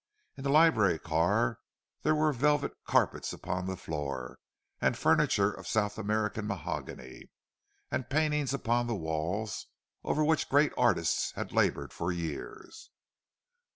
In 0.35 0.43
the 0.43 0.49
library 0.49 0.97
car 0.97 1.59
there 2.01 2.15
were 2.15 2.33
velvet 2.33 2.73
carpets 2.85 3.33
upon 3.33 3.67
the 3.67 3.77
floor, 3.77 4.39
and 4.81 4.97
furniture 4.97 5.51
of 5.51 5.67
South 5.67 5.99
American 5.99 6.47
mahogany, 6.47 7.29
and 7.91 8.09
paintings 8.09 8.51
upon 8.51 8.87
the 8.87 8.95
walls 8.95 9.67
over 10.03 10.23
which 10.23 10.49
great 10.49 10.71
artists 10.75 11.33
had 11.33 11.51
laboured 11.53 11.93
for 11.93 12.11
years. 12.11 12.89